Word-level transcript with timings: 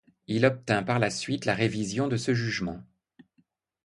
Il 0.25 0.47
obtint, 0.47 0.81
par 0.81 0.97
la 0.97 1.11
suite, 1.11 1.45
la 1.45 1.53
révision 1.53 2.07
de 2.07 2.17
ce 2.17 2.33
jugement. 2.33 2.81